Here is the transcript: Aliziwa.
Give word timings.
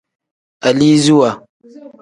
Aliziwa. 0.67 1.29